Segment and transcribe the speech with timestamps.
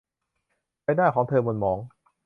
[0.83, 1.77] ใบหน้าของเธอหม่นหมอง